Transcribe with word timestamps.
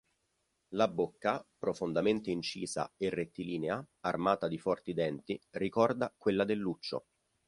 La 0.69 0.87
bocca, 0.87 1.45
profondamente 1.59 2.31
incisa 2.31 2.91
e 2.97 3.11
rettilinea, 3.11 3.87
armata 3.99 4.47
di 4.47 4.57
forti 4.57 4.95
denti, 4.95 5.39
ricorda 5.51 6.11
quella 6.17 6.43
del 6.43 6.57
luccio. 6.57 7.05